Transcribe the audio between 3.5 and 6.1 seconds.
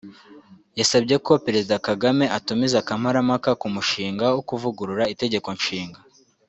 k’umushinga wo kuvugurura itegekonshinga